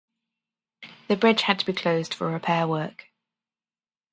The 1.09 1.15
bridge 1.15 1.43
had 1.43 1.59
to 1.59 1.65
be 1.67 1.73
closed 1.73 2.11
for 2.15 2.31
repair 2.31 2.67
work. 2.67 3.11